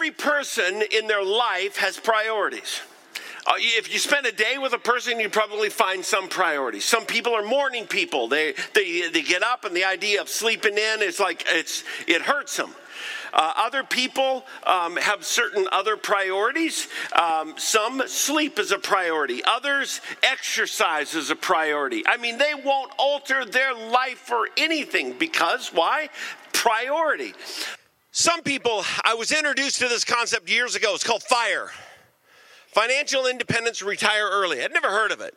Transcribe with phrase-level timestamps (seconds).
[0.00, 2.80] every person in their life has priorities.
[3.46, 6.86] Uh, if you spend a day with a person, you probably find some priorities.
[6.86, 8.26] Some people are morning people.
[8.26, 12.22] They, they, they get up, and the idea of sleeping in is like it's, it
[12.22, 12.70] hurts them.
[13.34, 16.88] Uh, other people um, have certain other priorities.
[17.12, 22.06] Um, some sleep is a priority, others exercise is a priority.
[22.06, 26.08] I mean, they won't alter their life for anything because why?
[26.54, 27.34] Priority.
[28.12, 30.94] Some people, I was introduced to this concept years ago.
[30.94, 31.70] It's called FIRE
[32.66, 34.62] Financial Independence Retire Early.
[34.62, 35.34] I'd never heard of it.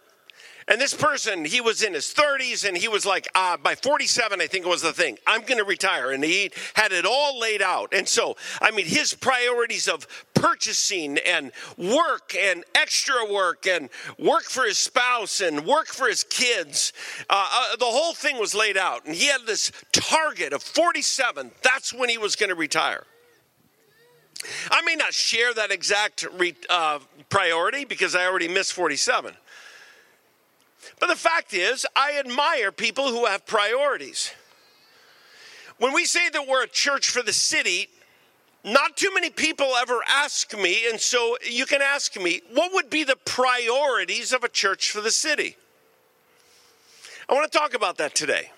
[0.68, 4.40] And this person, he was in his 30s and he was like, uh, by 47,
[4.40, 6.12] I think it was the thing, I'm going to retire.
[6.12, 7.94] And he had it all laid out.
[7.94, 14.44] And so, I mean, his priorities of purchasing and work and extra work and work
[14.44, 16.94] for his spouse and work for his kids,
[17.30, 19.06] uh, uh, the whole thing was laid out.
[19.06, 21.52] And he had this target of 47.
[21.62, 23.06] That's when he was going to retire.
[24.70, 29.36] I may not share that exact re, uh, priority because I already missed 47.
[31.00, 34.32] But the fact is, I admire people who have priorities.
[35.78, 37.90] When we say that we're a church for the city,
[38.64, 42.90] not too many people ever ask me, and so you can ask me, what would
[42.90, 45.58] be the priorities of a church for the city?
[47.28, 48.52] I want to talk about that today.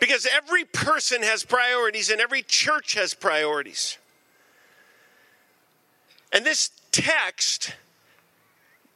[0.00, 3.98] Because every person has priorities and every church has priorities.
[6.32, 7.74] And this text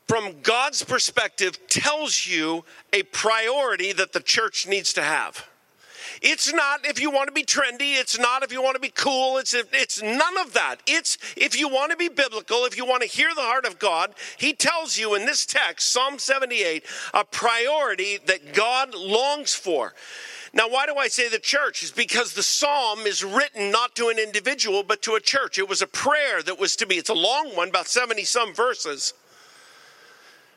[0.07, 5.47] from God's perspective, tells you a priority that the church needs to have.
[6.21, 7.99] It's not if you want to be trendy.
[7.99, 9.39] It's not if you want to be cool.
[9.39, 10.77] It's it's none of that.
[10.87, 13.79] It's if you want to be biblical, if you want to hear the heart of
[13.79, 19.95] God, he tells you in this text, Psalm 78, a priority that God longs for.
[20.55, 21.83] Now, why do I say the church?
[21.83, 25.59] Is because the psalm is written not to an individual, but to a church.
[25.59, 28.55] It was a prayer that was to be, it's a long one, about 70 some
[28.55, 29.15] verses.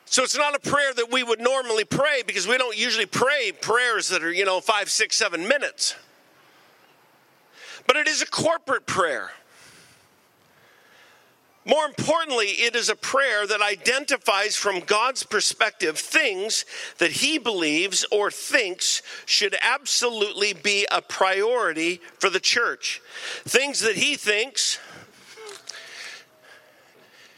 [0.06, 3.52] So it's not a prayer that we would normally pray because we don't usually pray
[3.52, 5.94] prayers that are, you know, five, six, seven minutes.
[7.86, 9.32] But it is a corporate prayer.
[11.64, 16.64] More importantly, it is a prayer that identifies from God's perspective things
[16.98, 23.02] that he believes or thinks should absolutely be a priority for the church.
[23.44, 24.78] Things that he thinks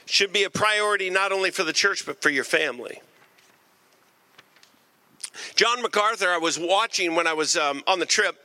[0.09, 3.01] should be a priority not only for the church, but for your family.
[5.55, 8.37] John MacArthur, I was watching when I was um, on the trip,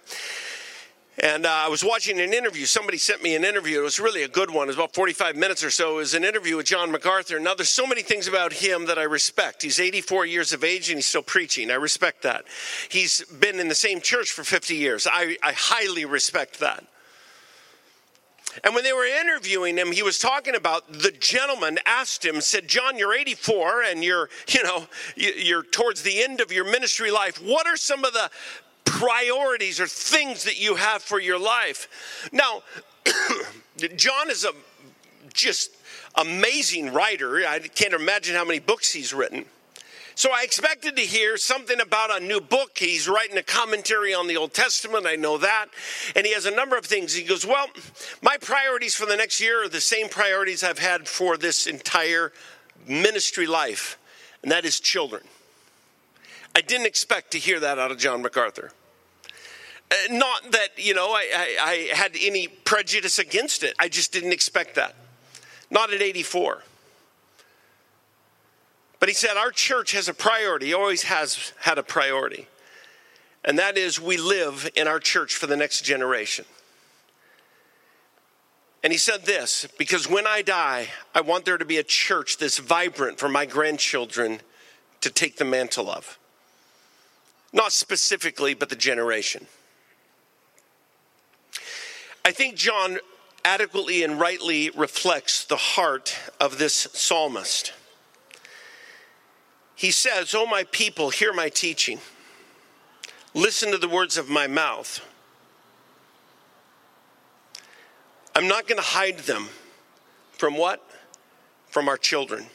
[1.20, 2.66] and uh, I was watching an interview.
[2.66, 3.80] Somebody sent me an interview.
[3.80, 4.64] It was really a good one.
[4.64, 5.94] It was about 45 minutes or so.
[5.94, 7.40] It was an interview with John MacArthur.
[7.40, 9.62] Now, there's so many things about him that I respect.
[9.62, 11.72] He's 84 years of age and he's still preaching.
[11.72, 12.46] I respect that.
[12.90, 15.08] He's been in the same church for 50 years.
[15.10, 16.84] I, I highly respect that.
[18.64, 22.68] And when they were interviewing him, he was talking about the gentleman asked him, said,
[22.68, 27.42] John, you're 84 and you're, you know, you're towards the end of your ministry life.
[27.42, 28.30] What are some of the
[28.86, 32.30] priorities or things that you have for your life?
[32.32, 32.64] Now,
[33.96, 34.52] John is a
[35.34, 35.72] just
[36.16, 37.38] amazing writer.
[37.48, 39.46] I can't imagine how many books he's written.
[40.16, 42.78] So I expected to hear something about a new book.
[42.78, 45.08] He's writing a commentary on the Old Testament.
[45.08, 45.68] I know that.
[46.16, 47.14] And he has a number of things.
[47.14, 47.68] He goes, Well,
[48.22, 52.32] my priorities for the next year are the same priorities I've had for this entire
[52.88, 53.98] ministry life,
[54.42, 55.24] and that is children.
[56.56, 58.72] I didn't expect to hear that out of John MacArthur.
[59.90, 63.76] Uh, not that, you know, I, I, I had any prejudice against it.
[63.80, 64.96] I just didn't expect that.
[65.72, 66.64] Not at 84.
[69.04, 72.48] But he said, Our church has a priority, always has had a priority.
[73.44, 76.46] And that is, we live in our church for the next generation.
[78.82, 82.38] And he said this because when I die, I want there to be a church
[82.38, 84.40] that's vibrant for my grandchildren
[85.02, 86.18] to take the mantle of.
[87.52, 89.48] Not specifically, but the generation.
[92.24, 93.00] I think John
[93.44, 97.74] adequately and rightly reflects the heart of this psalmist.
[99.84, 102.00] He says, Oh, my people, hear my teaching.
[103.34, 105.06] Listen to the words of my mouth.
[108.34, 109.50] I'm not going to hide them
[110.38, 110.82] from what?
[111.68, 112.46] From our children.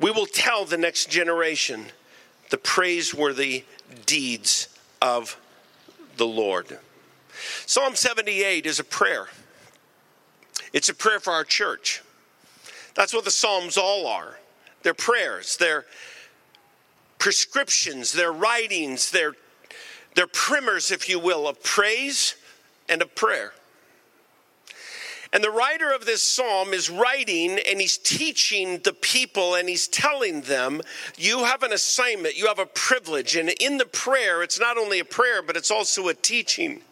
[0.00, 1.88] We will tell the next generation
[2.48, 3.66] the praiseworthy
[4.06, 4.68] deeds
[5.02, 5.38] of
[6.16, 6.78] the Lord.
[7.66, 9.26] Psalm 78 is a prayer.
[10.72, 12.02] It's a prayer for our church.
[12.94, 14.38] That's what the Psalms all are
[14.84, 15.84] their prayers, their
[17.18, 19.32] prescriptions, their writings, their,
[20.14, 22.36] their primers, if you will, of praise
[22.88, 23.52] and of prayer.
[25.32, 29.88] And the writer of this psalm is writing and he's teaching the people and he's
[29.88, 30.80] telling them,
[31.16, 33.34] you have an assignment, you have a privilege.
[33.34, 36.82] And in the prayer, it's not only a prayer, but it's also a teaching.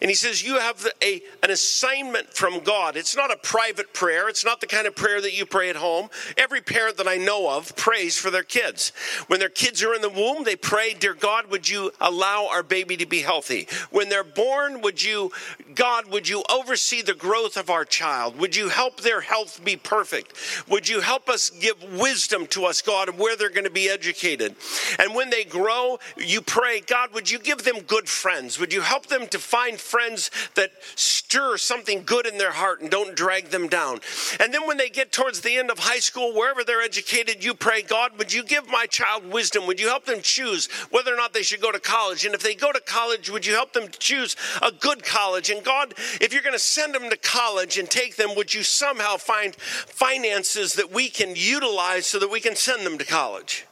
[0.00, 2.96] And he says, You have a, an assignment from God.
[2.96, 4.28] It's not a private prayer.
[4.28, 6.08] It's not the kind of prayer that you pray at home.
[6.36, 8.92] Every parent that I know of prays for their kids.
[9.26, 12.62] When their kids are in the womb, they pray, Dear God, would you allow our
[12.62, 13.68] baby to be healthy?
[13.90, 15.32] When they're born, would you,
[15.74, 18.38] God, would you oversee the growth of our child?
[18.38, 20.34] Would you help their health be perfect?
[20.68, 23.88] Would you help us give wisdom to us, God, of where they're going to be
[23.88, 24.56] educated?
[24.98, 28.58] And when they grow, you pray, God, would you give them good friends?
[28.58, 32.90] Would you help them to find friends that stir something good in their heart and
[32.90, 34.00] don't drag them down.
[34.38, 37.54] And then when they get towards the end of high school, wherever they're educated, you
[37.54, 39.66] pray, God, would you give my child wisdom?
[39.66, 42.24] Would you help them choose whether or not they should go to college?
[42.24, 45.50] And if they go to college, would you help them choose a good college?
[45.50, 48.62] And God, if you're going to send them to college and take them, would you
[48.62, 53.66] somehow find finances that we can utilize so that we can send them to college?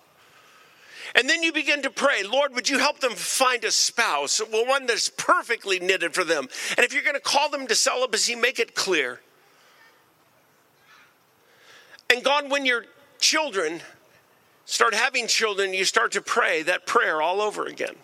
[1.19, 4.65] And then you begin to pray, Lord, would you help them find a spouse, well,
[4.65, 6.47] one that's perfectly knitted for them?
[6.77, 9.21] And if you're going to call them to celibacy, make it clear.
[12.09, 12.85] And God, when your
[13.19, 13.81] children
[14.65, 17.97] start having children, you start to pray that prayer all over again.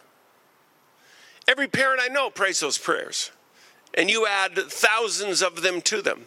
[1.47, 3.31] Every parent I know prays those prayers,
[3.97, 6.27] and you add thousands of them to them.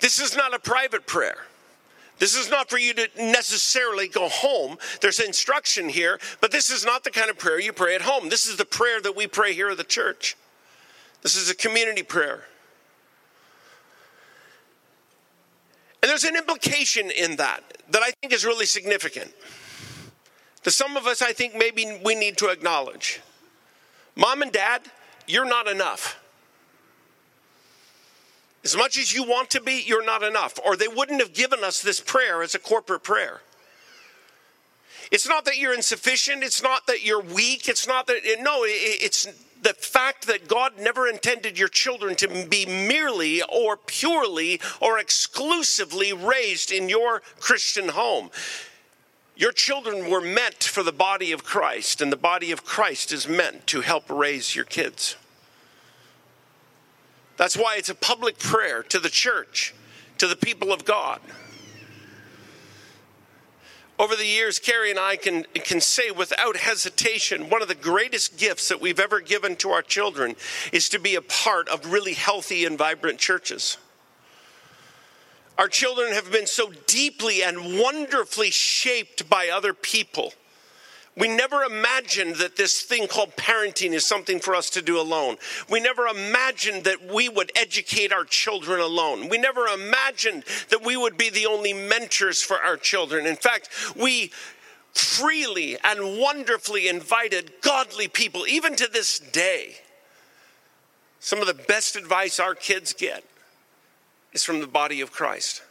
[0.00, 1.46] This is not a private prayer.
[2.20, 4.76] This is not for you to necessarily go home.
[5.00, 8.28] There's instruction here, but this is not the kind of prayer you pray at home.
[8.28, 10.36] This is the prayer that we pray here at the church.
[11.22, 12.44] This is a community prayer.
[16.02, 19.32] And there's an implication in that that I think is really significant.
[20.64, 23.20] To some of us, I think maybe we need to acknowledge.
[24.14, 24.82] Mom and dad,
[25.26, 26.19] you're not enough.
[28.62, 30.58] As much as you want to be, you're not enough.
[30.64, 33.40] Or they wouldn't have given us this prayer as a corporate prayer.
[35.10, 36.44] It's not that you're insufficient.
[36.44, 37.68] It's not that you're weak.
[37.68, 39.26] It's not that, no, it's
[39.62, 46.12] the fact that God never intended your children to be merely or purely or exclusively
[46.12, 48.30] raised in your Christian home.
[49.36, 53.26] Your children were meant for the body of Christ, and the body of Christ is
[53.26, 55.16] meant to help raise your kids.
[57.40, 59.72] That's why it's a public prayer to the church,
[60.18, 61.22] to the people of God.
[63.98, 68.36] Over the years, Carrie and I can, can say without hesitation one of the greatest
[68.36, 70.36] gifts that we've ever given to our children
[70.70, 73.78] is to be a part of really healthy and vibrant churches.
[75.56, 80.34] Our children have been so deeply and wonderfully shaped by other people
[81.16, 85.36] we never imagined that this thing called parenting is something for us to do alone.
[85.68, 89.28] We never imagined that we would educate our children alone.
[89.28, 93.26] We never imagined that we would be the only mentors for our children.
[93.26, 94.30] In fact, we
[94.92, 99.76] freely and wonderfully invited godly people, even to this day.
[101.18, 103.24] Some of the best advice our kids get
[104.32, 105.62] is from the body of Christ.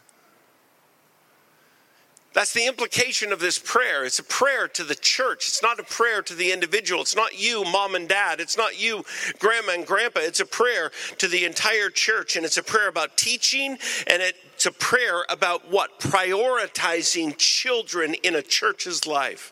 [2.31, 4.05] That's the implication of this prayer.
[4.05, 5.47] It's a prayer to the church.
[5.47, 7.01] It's not a prayer to the individual.
[7.01, 8.39] It's not you, mom and dad.
[8.39, 9.03] It's not you,
[9.39, 10.19] grandma and grandpa.
[10.21, 12.35] It's a prayer to the entire church.
[12.35, 15.99] And it's a prayer about teaching and it's a prayer about what?
[15.99, 19.51] Prioritizing children in a church's life.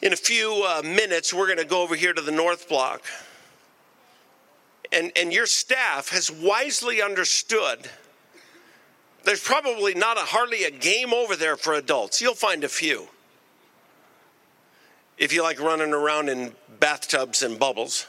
[0.00, 3.02] In a few uh, minutes, we're going to go over here to the North Block.
[4.92, 7.88] And, and your staff has wisely understood
[9.24, 12.20] there's probably not a, hardly a game over there for adults.
[12.20, 13.08] You'll find a few.
[15.18, 18.06] If you like running around in bathtubs and bubbles.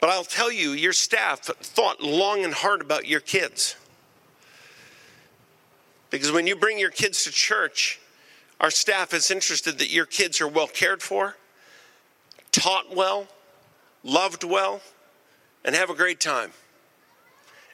[0.00, 3.76] But I'll tell you, your staff thought long and hard about your kids.
[6.10, 8.00] Because when you bring your kids to church,
[8.60, 11.36] our staff is interested that your kids are well cared for,
[12.52, 13.26] taught well,
[14.02, 14.80] loved well,
[15.64, 16.52] and have a great time.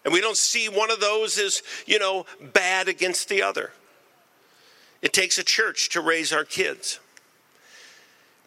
[0.04, 3.72] And we don't see one of those as, you know, bad against the other.
[5.02, 7.00] It takes a church to raise our kids,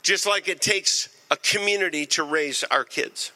[0.01, 3.31] just like it takes a community to raise our kids.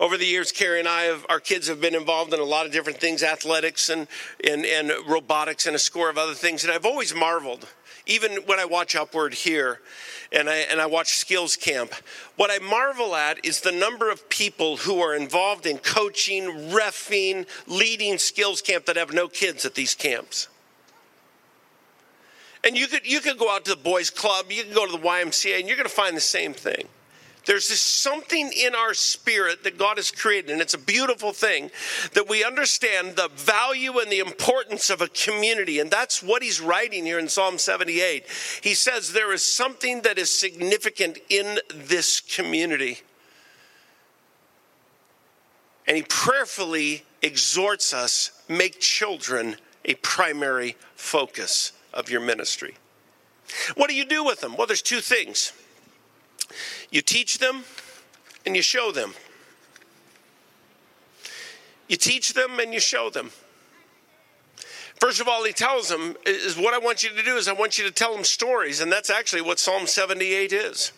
[0.00, 2.66] Over the years, Carrie and I, have, our kids have been involved in a lot
[2.66, 4.08] of different things athletics and,
[4.42, 6.64] and, and robotics and a score of other things.
[6.64, 7.68] And I've always marveled,
[8.06, 9.80] even when I watch Upward here,
[10.32, 11.92] and I, and I watch Skills Camp.
[12.36, 17.46] What I marvel at is the number of people who are involved in coaching, refing,
[17.66, 20.48] leading Skills Camp that have no kids at these camps.
[22.64, 24.92] And you could, you could go out to the boys' club, you can go to
[24.92, 26.88] the YMCA, and you're going to find the same thing.
[27.44, 31.70] There's this something in our spirit that God has created, and it's a beautiful thing
[32.14, 35.80] that we understand the value and the importance of a community.
[35.80, 38.26] And that's what he's writing here in Psalm 78.
[38.62, 43.00] He says there is something that is significant in this community.
[45.86, 52.76] And he prayerfully exhorts us make children a primary focus of your ministry.
[53.74, 54.56] What do you do with them?
[54.56, 55.52] Well, there's two things
[56.92, 57.64] you teach them
[58.46, 59.14] and you show them.
[61.88, 63.30] You teach them and you show them.
[65.00, 67.54] First of all, he tells them, is what I want you to do is I
[67.54, 70.92] want you to tell them stories, and that's actually what Psalm 78 is.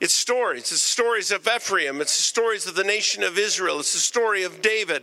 [0.00, 0.70] It's stories.
[0.70, 2.00] It's stories of Ephraim.
[2.00, 3.80] It's the stories of the nation of Israel.
[3.80, 5.02] It's the story of David.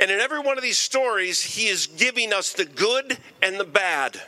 [0.00, 3.64] And in every one of these stories, he is giving us the good and the
[3.64, 4.20] bad.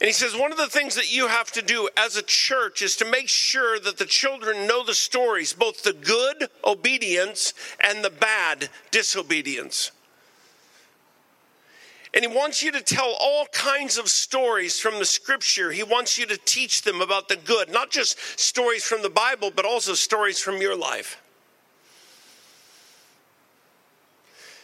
[0.00, 2.80] And he says, one of the things that you have to do as a church
[2.80, 8.02] is to make sure that the children know the stories, both the good obedience and
[8.02, 9.92] the bad disobedience.
[12.14, 15.70] And he wants you to tell all kinds of stories from the scripture.
[15.70, 19.52] He wants you to teach them about the good, not just stories from the Bible,
[19.54, 21.22] but also stories from your life.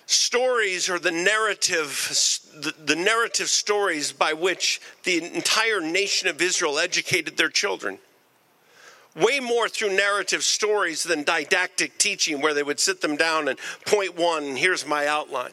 [0.06, 2.08] Stories are the narrative,
[2.84, 7.98] the, narrative stories by which the entire nation of Israel educated their children
[9.16, 13.58] way more through narrative stories than didactic teaching, where they would sit them down and
[13.86, 15.52] point one, here's my outline.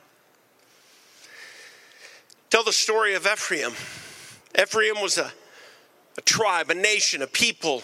[2.49, 3.71] Tell the story of Ephraim.
[4.59, 5.31] Ephraim was a,
[6.17, 7.81] a tribe, a nation, a people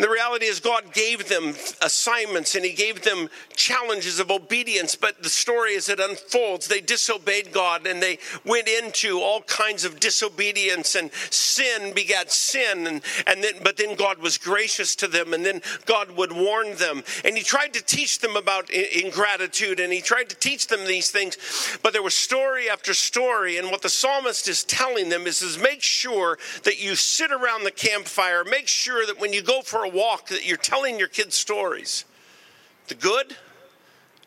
[0.00, 4.94] and the reality is, God gave them assignments and He gave them challenges of obedience.
[4.94, 9.84] But the story as it unfolds, they disobeyed God and they went into all kinds
[9.84, 12.86] of disobedience, and sin begat sin.
[12.86, 16.76] And, and then, but then God was gracious to them, and then God would warn
[16.76, 17.02] them.
[17.22, 21.10] And He tried to teach them about ingratitude, and He tried to teach them these
[21.10, 21.36] things.
[21.82, 23.58] But there was story after story.
[23.58, 27.64] And what the psalmist is telling them is, is make sure that you sit around
[27.64, 31.34] the campfire, make sure that when you go for walk that you're telling your kids
[31.34, 32.04] stories
[32.88, 33.36] the good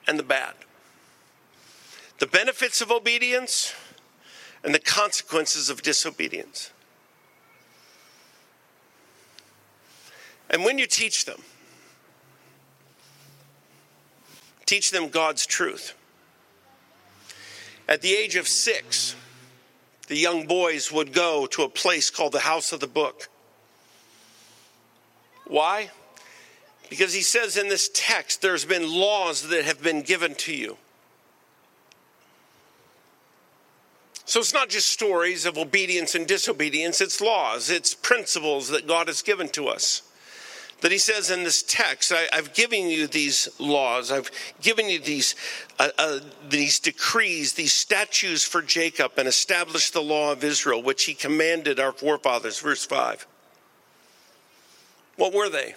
[0.08, 0.54] and the bad,
[2.20, 3.74] the benefits of obedience
[4.64, 6.72] and the consequences of disobedience.
[10.50, 11.42] And when you teach them,
[14.66, 15.96] teach them God's truth.
[17.88, 19.16] At the age of six,
[20.08, 23.30] the young boys would go to a place called the House of the Book.
[25.54, 25.92] Why?
[26.90, 30.78] Because he says in this text, there's been laws that have been given to you.
[34.26, 39.06] So it's not just stories of obedience and disobedience, it's laws, it's principles that God
[39.06, 40.02] has given to us.
[40.82, 45.00] That he says in this text, I, have given you these laws, I've given you
[45.00, 45.36] these,
[45.78, 46.20] uh, uh,
[46.50, 51.80] these decrees, these statutes for Jacob, and established the law of Israel, which he commanded
[51.80, 52.60] our forefathers.
[52.60, 53.28] Verse 5.
[55.16, 55.76] What were they?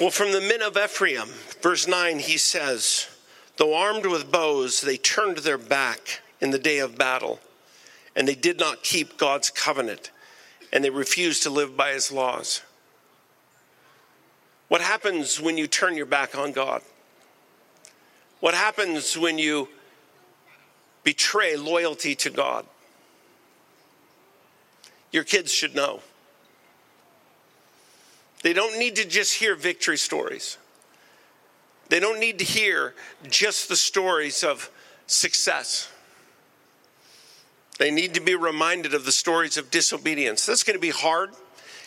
[0.00, 1.28] Well, from the men of Ephraim,
[1.62, 3.08] verse 9, he says,
[3.56, 7.40] Though armed with bows, they turned their back in the day of battle,
[8.14, 10.10] and they did not keep God's covenant,
[10.72, 12.60] and they refused to live by his laws.
[14.68, 16.82] What happens when you turn your back on God?
[18.40, 19.68] What happens when you
[21.04, 22.66] betray loyalty to God?
[25.12, 26.00] Your kids should know.
[28.42, 30.58] They don't need to just hear victory stories.
[31.88, 32.94] They don't need to hear
[33.28, 34.70] just the stories of
[35.06, 35.90] success.
[37.78, 40.46] They need to be reminded of the stories of disobedience.
[40.46, 41.30] That's going to be hard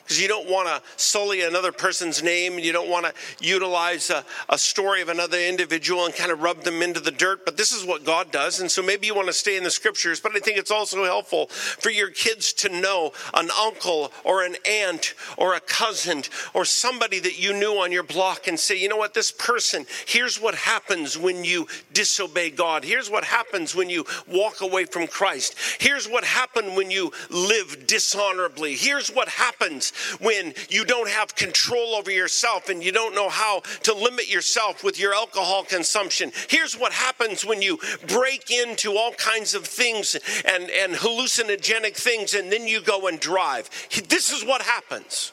[0.09, 4.09] because you don't want to sully another person's name and you don't want to utilize
[4.09, 7.45] a, a, story of another individual and kind of rub them into the dirt.
[7.45, 8.59] But this is what God does.
[8.59, 11.03] And so maybe you want to stay in the scriptures, but I think it's also
[11.03, 16.23] helpful for your kids to know an uncle or an aunt or a cousin
[16.55, 19.85] or somebody that you knew on your block and say, you know what, this person,
[20.07, 22.83] here's what happens when you disobey God.
[22.83, 25.55] Here's what happens when you walk away from Christ.
[25.79, 28.73] Here's what happened when you live dishonorably.
[28.73, 33.61] Here's what happens when you don't have control over yourself and you don't know how
[33.83, 36.31] to limit yourself with your alcohol consumption.
[36.47, 40.15] Here's what happens when you break into all kinds of things
[40.45, 43.69] and, and hallucinogenic things and then you go and drive.
[44.07, 45.31] This is what happens.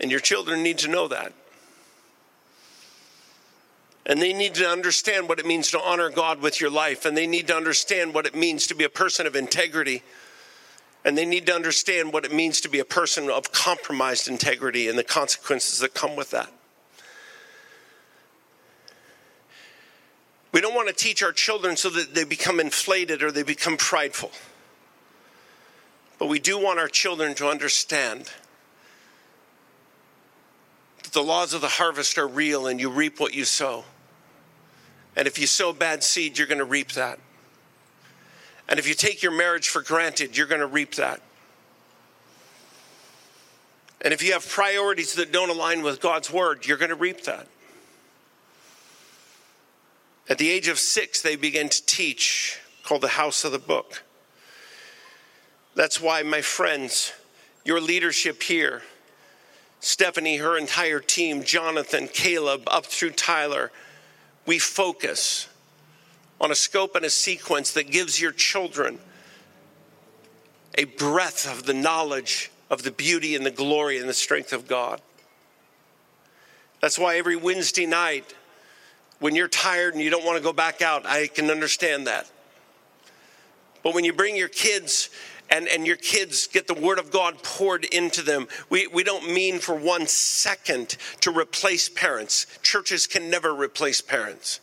[0.00, 1.32] And your children need to know that.
[4.06, 7.04] And they need to understand what it means to honor God with your life.
[7.04, 10.02] And they need to understand what it means to be a person of integrity.
[11.04, 14.88] And they need to understand what it means to be a person of compromised integrity
[14.88, 16.52] and the consequences that come with that.
[20.52, 23.76] We don't want to teach our children so that they become inflated or they become
[23.76, 24.32] prideful.
[26.18, 28.30] But we do want our children to understand
[31.02, 33.84] that the laws of the harvest are real and you reap what you sow.
[35.16, 37.18] And if you sow bad seed, you're going to reap that.
[38.70, 41.20] And if you take your marriage for granted, you're going to reap that.
[44.00, 47.24] And if you have priorities that don't align with God's word, you're going to reap
[47.24, 47.48] that.
[50.28, 54.04] At the age of six, they began to teach, called the House of the Book.
[55.74, 57.12] That's why, my friends,
[57.64, 58.82] your leadership here,
[59.80, 63.72] Stephanie, her entire team, Jonathan, Caleb, up through Tyler,
[64.46, 65.48] we focus
[66.40, 68.98] on a scope and a sequence that gives your children
[70.78, 74.66] a breath of the knowledge of the beauty and the glory and the strength of
[74.66, 75.00] God.
[76.80, 78.34] That's why every Wednesday night,
[79.18, 82.30] when you're tired and you don't want to go back out, I can understand that.
[83.82, 85.10] But when you bring your kids
[85.50, 89.30] and, and your kids get the word of God poured into them, we, we don't
[89.30, 92.46] mean for one second to replace parents.
[92.62, 94.60] Churches can never replace parents.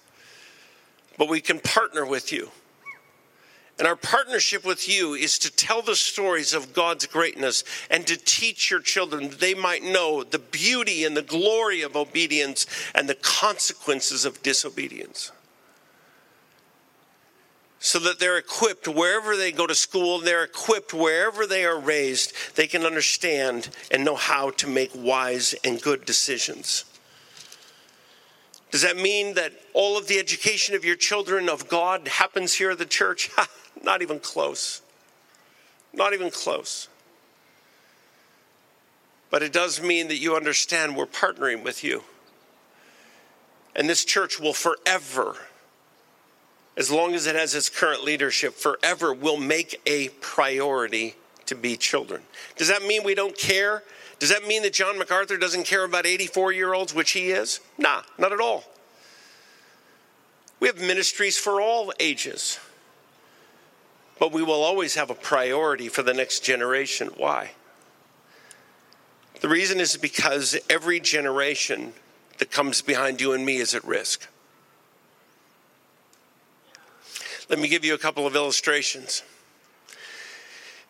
[1.17, 2.51] But we can partner with you
[3.79, 8.17] and our partnership with you is to tell the stories of God's greatness and to
[8.17, 13.07] teach your children that they might know the beauty and the glory of obedience and
[13.07, 15.31] the consequences of disobedience.
[17.79, 22.33] So that they're equipped wherever they go to school, they're equipped wherever they are raised,
[22.55, 26.85] they can understand and know how to make wise and good decisions.
[28.71, 32.71] Does that mean that all of the education of your children of God happens here
[32.71, 33.29] at the church?
[33.83, 34.81] Not even close.
[35.93, 36.89] Not even close.
[39.29, 42.03] But it does mean that you understand we're partnering with you.
[43.75, 45.35] And this church will forever,
[46.75, 51.15] as long as it has its current leadership, forever will make a priority
[51.45, 52.21] to be children.
[52.57, 53.83] Does that mean we don't care?
[54.19, 57.59] Does that mean that John MacArthur doesn't care about 84 year olds, which he is?
[57.77, 58.63] Nah, not at all.
[60.59, 62.59] We have ministries for all ages.
[64.19, 67.09] But we will always have a priority for the next generation.
[67.15, 67.51] Why?
[69.41, 71.93] The reason is because every generation
[72.39, 74.27] that comes behind you and me is at risk.
[77.49, 79.21] Let me give you a couple of illustrations.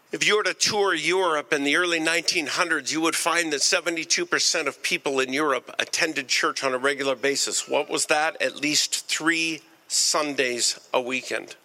[0.10, 4.66] If you were to tour Europe in the early 1900s, you would find that 72%
[4.66, 7.68] of people in Europe attended church on a regular basis.
[7.68, 8.42] What was that?
[8.42, 11.58] At least three Sundays a weekend.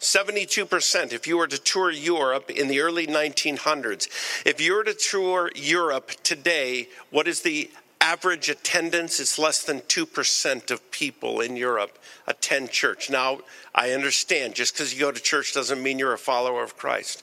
[0.00, 4.08] 72% if you were to tour Europe in the early 1900s.
[4.46, 7.70] If you were to tour Europe today, what is the
[8.02, 9.20] average attendance?
[9.20, 13.08] is less than 2% of people in Europe attend church.
[13.08, 13.38] Now,
[13.74, 17.22] I understand just because you go to church doesn't mean you're a follower of Christ.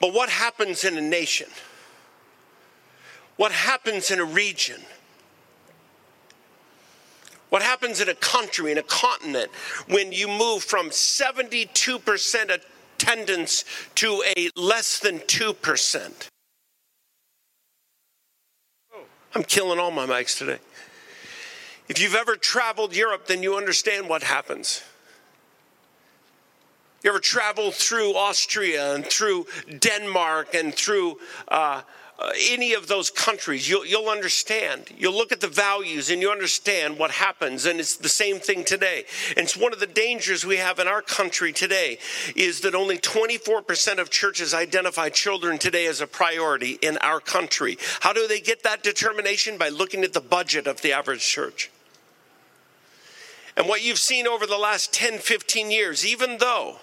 [0.00, 1.48] But what happens in a nation?
[3.36, 4.80] What happens in a region?
[7.50, 9.50] What happens in a country, in a continent,
[9.88, 12.60] when you move from 72%
[12.98, 16.28] attendance to a less than 2%?
[19.34, 20.58] I'm killing all my mics today.
[21.88, 24.82] If you've ever traveled Europe, then you understand what happens.
[27.02, 29.46] You ever traveled through Austria and through
[29.78, 31.82] Denmark and through uh,
[32.18, 34.86] uh, any of those countries, you'll, you'll understand.
[34.96, 37.64] You'll look at the values and you understand what happens.
[37.64, 39.04] And it's the same thing today.
[39.36, 41.98] And it's one of the dangers we have in our country today
[42.34, 47.78] is that only 24% of churches identify children today as a priority in our country.
[48.00, 49.56] How do they get that determination?
[49.56, 51.70] By looking at the budget of the average church.
[53.56, 56.78] And what you've seen over the last 10, 15 years, even though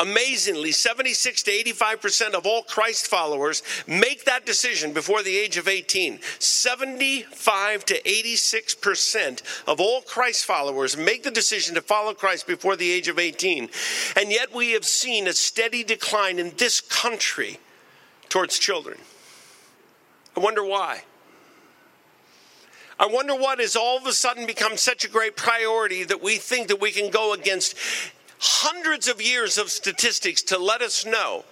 [0.00, 5.68] Amazingly, 76 to 85% of all Christ followers make that decision before the age of
[5.68, 6.20] 18.
[6.38, 12.90] 75 to 86% of all Christ followers make the decision to follow Christ before the
[12.90, 13.68] age of 18.
[14.16, 17.58] And yet we have seen a steady decline in this country
[18.30, 18.96] towards children.
[20.34, 21.02] I wonder why.
[22.98, 26.36] I wonder what has all of a sudden become such a great priority that we
[26.36, 27.74] think that we can go against
[28.40, 31.44] hundreds of years of statistics to let us know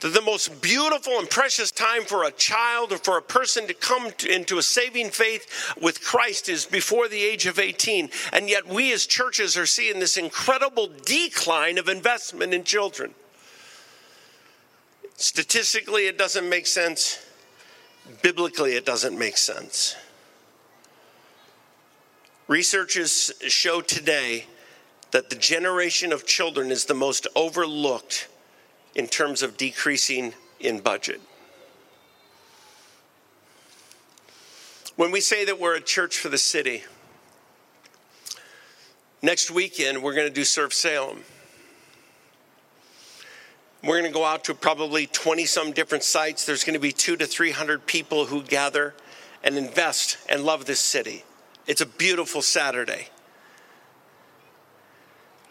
[0.00, 3.74] that the most beautiful and precious time for a child or for a person to
[3.74, 8.10] come to, into a saving faith with Christ is before the age of 18.
[8.32, 13.14] And yet, we as churches are seeing this incredible decline of investment in children.
[15.16, 17.24] Statistically, it doesn't make sense.
[18.22, 19.94] Biblically, it doesn't make sense.
[22.48, 24.46] Researchers show today
[25.12, 28.28] that the generation of children is the most overlooked
[28.94, 31.20] in terms of decreasing in budget.
[34.96, 36.82] When we say that we're a church for the city,
[39.22, 41.22] next weekend we're going to do Serve Salem.
[43.82, 46.46] We're going to go out to probably 20 some different sites.
[46.46, 48.94] There's going to be two to 300 people who gather
[49.42, 51.24] and invest and love this city.
[51.66, 53.08] It's a beautiful Saturday.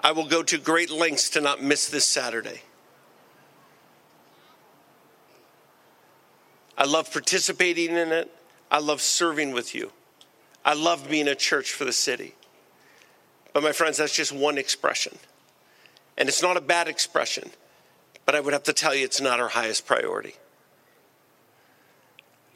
[0.03, 2.61] I will go to great lengths to not miss this Saturday.
[6.77, 8.33] I love participating in it.
[8.71, 9.91] I love serving with you.
[10.65, 12.35] I love being a church for the city.
[13.53, 15.17] But, my friends, that's just one expression.
[16.17, 17.51] And it's not a bad expression,
[18.25, 20.35] but I would have to tell you it's not our highest priority.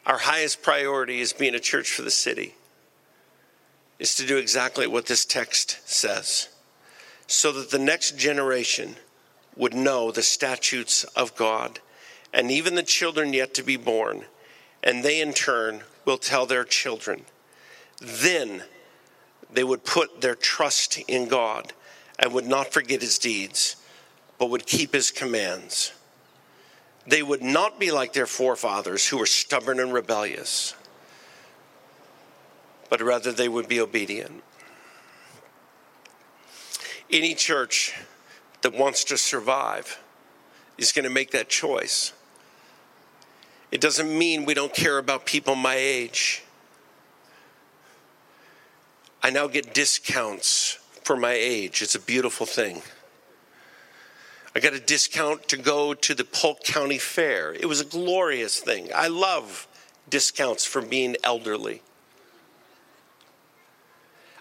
[0.05, 2.55] Our highest priority is being a church for the city,
[3.99, 6.49] is to do exactly what this text says,
[7.27, 8.95] so that the next generation
[9.55, 11.79] would know the statutes of God
[12.33, 14.25] and even the children yet to be born,
[14.83, 17.25] and they in turn will tell their children.
[18.01, 18.63] Then
[19.51, 21.71] they would put their trust in God
[22.19, 23.77] and would not forget his deeds,
[24.37, 25.93] but would keep his commands.
[27.07, 30.75] They would not be like their forefathers who were stubborn and rebellious,
[32.89, 34.43] but rather they would be obedient.
[37.11, 37.93] Any church
[38.61, 40.01] that wants to survive
[40.77, 42.13] is going to make that choice.
[43.71, 46.43] It doesn't mean we don't care about people my age.
[49.21, 51.81] I now get discounts for my age.
[51.81, 52.81] It's a beautiful thing.
[54.55, 57.53] I got a discount to go to the Polk County Fair.
[57.53, 58.89] It was a glorious thing.
[58.95, 59.67] I love
[60.09, 61.81] discounts for being elderly.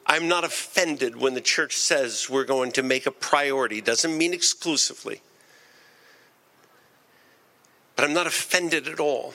[0.06, 3.80] I'm not offended when the church says we're going to make a priority.
[3.80, 5.22] Doesn't mean exclusively.
[7.96, 9.34] But I'm not offended at all.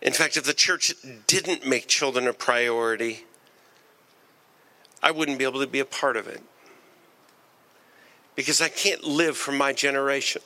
[0.00, 0.94] In fact, if the church
[1.26, 3.24] didn't make children a priority,
[5.02, 6.42] I wouldn't be able to be a part of it.
[8.34, 10.42] Because I can't live for my generation.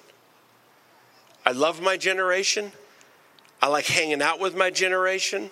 [1.45, 2.73] I love my generation.
[3.63, 5.51] I like hanging out with my generation.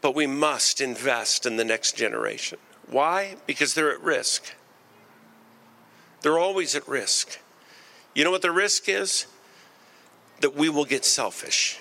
[0.00, 2.58] But we must invest in the next generation.
[2.88, 3.36] Why?
[3.46, 4.54] Because they're at risk.
[6.22, 7.38] They're always at risk.
[8.14, 9.26] You know what the risk is?
[10.40, 11.78] That we will get selfish,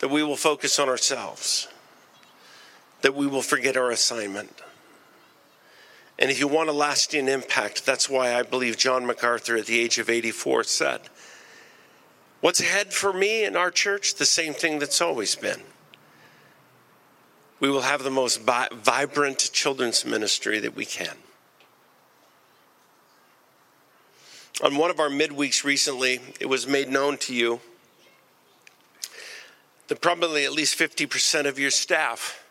[0.00, 1.68] that we will focus on ourselves,
[3.02, 4.60] that we will forget our assignment.
[6.18, 9.80] And if you want a lasting impact, that's why I believe John MacArthur at the
[9.80, 11.00] age of 84 said,
[12.40, 14.14] What's ahead for me in our church?
[14.14, 15.62] The same thing that's always been.
[17.60, 21.14] We will have the most vibrant children's ministry that we can.
[24.62, 27.60] On one of our midweeks recently, it was made known to you
[29.88, 32.44] that probably at least 50% of your staff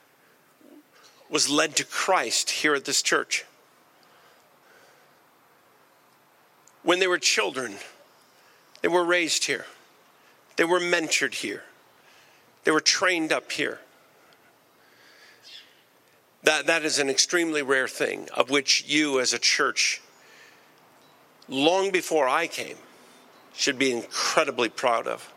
[1.29, 3.45] was led to Christ here at this church.
[6.83, 7.75] When they were children,
[8.81, 9.65] they were raised here,
[10.55, 11.63] they were mentored here,
[12.63, 13.79] they were trained up here.
[16.43, 20.01] That, that is an extremely rare thing of which you as a church
[21.49, 22.77] long before I came,
[23.53, 25.33] should be incredibly proud of.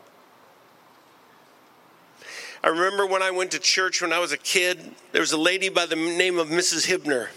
[2.63, 5.37] I remember when I went to church when I was a kid, there was a
[5.37, 6.87] lady by the name of Mrs.
[6.87, 7.29] Hibner.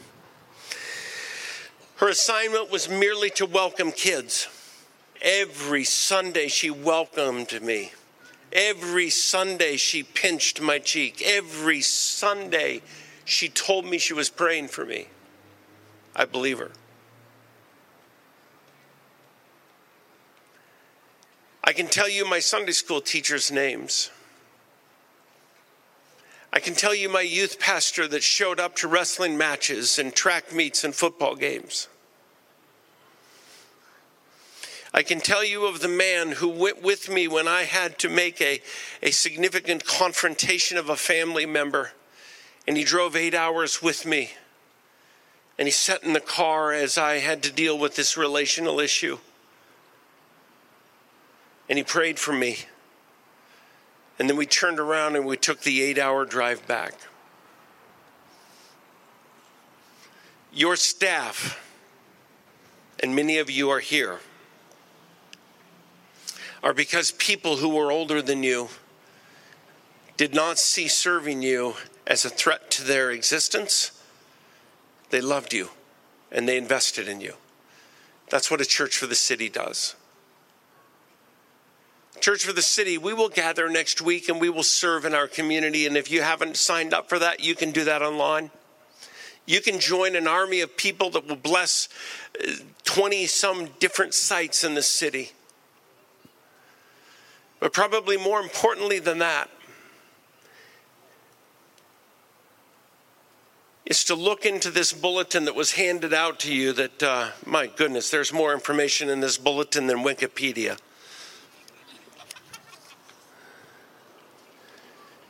[1.97, 4.47] Her assignment was merely to welcome kids.
[5.21, 7.93] Every Sunday she welcomed me.
[8.53, 11.23] Every Sunday she pinched my cheek.
[11.25, 12.83] Every Sunday
[13.27, 15.09] she told me she was praying for me.
[16.15, 16.71] I believe her.
[21.63, 24.11] I can tell you my Sunday school teachers' names.
[26.53, 30.55] I can tell you my youth pastor that showed up to wrestling matches and track
[30.55, 31.89] meets and football games.
[34.95, 38.09] I can tell you of the man who went with me when I had to
[38.09, 38.63] make a,
[39.03, 41.91] a significant confrontation of a family member,
[42.67, 44.33] and he drove eight hours with me
[45.59, 49.19] And he sat in the car as I had to deal with this relational issue.
[51.69, 52.59] And he prayed for me.
[54.19, 56.95] And then we turned around and we took the eight hour drive back.
[60.53, 61.63] Your staff,
[63.03, 64.21] and many of you are here,
[66.63, 68.69] are because people who were older than you
[70.17, 71.75] did not see serving you
[72.07, 73.93] as a threat to their existence.
[75.11, 75.71] They loved you
[76.31, 77.35] and they invested in you.
[78.29, 79.95] That's what a church for the city does.
[82.21, 85.29] Church for the City, we will gather next week and we will serve in our
[85.29, 85.87] community.
[85.87, 88.51] And if you haven't signed up for that, you can do that online.
[89.45, 91.89] You can join an army of people that will bless
[92.85, 95.33] 20 uh, some different sites in the city.
[97.61, 99.49] But probably more importantly than that,
[103.87, 107.69] is to look into this bulletin that was handed out to you that, uh, my
[107.69, 110.77] goodness, there's more information in this bulletin than Wikipedia.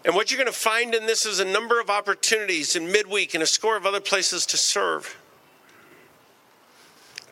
[0.06, 3.34] And what you're going to find in this is a number of opportunities in midweek
[3.34, 5.18] and a score of other places to serve,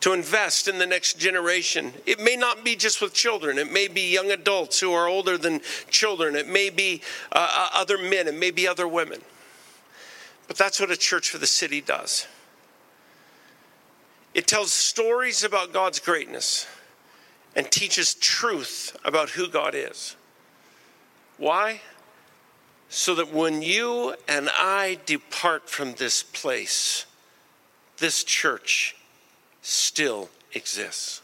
[0.00, 1.94] to invest in the next generation.
[2.04, 5.38] It may not be just with children, it may be young adults who are older
[5.38, 7.00] than children, it may be
[7.32, 9.22] uh, uh other men, it may be other women.
[10.46, 12.26] But that's what a church for the city does.
[14.35, 16.66] It tells stories about God's greatness
[17.54, 20.16] and teaches truth about who God is.
[21.38, 21.80] Why?
[22.94, 27.07] so that when you and I depart from this place,
[27.98, 28.94] this church
[29.62, 31.20] still exists.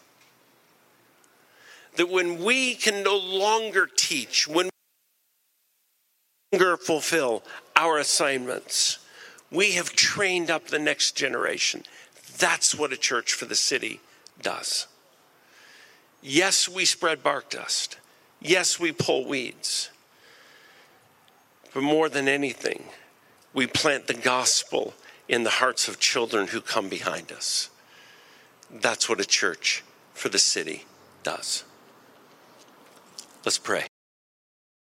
[1.95, 7.45] That when we can no longer teach, when we no longer fulfill
[7.77, 8.99] our assignments,
[9.51, 11.85] we have trained up the next generation.
[12.39, 14.01] That's what a church for the city
[14.41, 14.87] does.
[16.23, 17.97] Yes, we spread bark dust.
[18.41, 19.91] Yes, we pull weeds.
[21.73, 22.85] But more than anything,
[23.53, 24.95] we plant the gospel
[25.29, 27.71] in the hearts of children who come behind us.
[28.71, 29.85] That's what a church
[30.15, 30.85] for the city
[31.23, 31.65] does.
[33.45, 33.90] Let's pray.